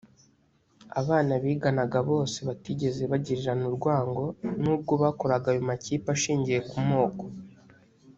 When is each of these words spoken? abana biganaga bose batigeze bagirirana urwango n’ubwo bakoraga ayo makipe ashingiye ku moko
abana 1.01 1.33
biganaga 1.43 1.99
bose 2.09 2.37
batigeze 2.47 3.03
bagirirana 3.11 3.63
urwango 3.71 4.23
n’ubwo 4.61 4.93
bakoraga 5.03 5.47
ayo 5.53 5.61
makipe 5.69 6.07
ashingiye 6.15 6.59
ku 6.69 6.77
moko 6.89 7.23